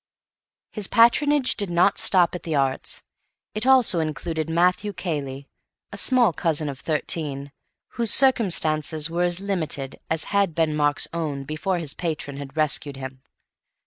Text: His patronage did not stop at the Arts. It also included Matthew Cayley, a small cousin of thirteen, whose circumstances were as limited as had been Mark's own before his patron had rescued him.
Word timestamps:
His 0.71 0.87
patronage 0.87 1.55
did 1.55 1.69
not 1.69 1.99
stop 1.99 2.33
at 2.33 2.41
the 2.41 2.55
Arts. 2.55 3.03
It 3.53 3.67
also 3.67 3.99
included 3.99 4.49
Matthew 4.49 4.93
Cayley, 4.93 5.47
a 5.91 5.95
small 5.97 6.33
cousin 6.33 6.69
of 6.69 6.79
thirteen, 6.79 7.51
whose 7.89 8.09
circumstances 8.11 9.11
were 9.11 9.25
as 9.25 9.39
limited 9.39 9.99
as 10.09 10.23
had 10.33 10.55
been 10.55 10.75
Mark's 10.75 11.07
own 11.13 11.43
before 11.43 11.77
his 11.77 11.93
patron 11.93 12.37
had 12.37 12.57
rescued 12.57 12.97
him. 12.97 13.21